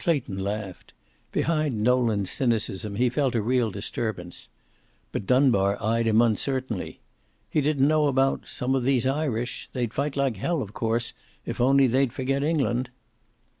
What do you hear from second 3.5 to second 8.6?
disturbance. But Dunbar eyed him uncertainly. He didn't know about